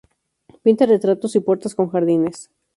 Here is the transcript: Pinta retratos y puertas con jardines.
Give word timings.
Pinta 0.63 0.87
retratos 0.87 1.35
y 1.35 1.39
puertas 1.41 1.75
con 1.75 1.89
jardines. 1.89 2.49